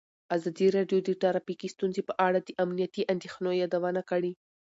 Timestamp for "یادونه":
3.61-4.01